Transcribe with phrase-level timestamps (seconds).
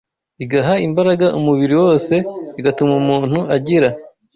[0.43, 2.13] igaha imbaraga umubiri wose,
[2.59, 3.89] igatuma umuntu agira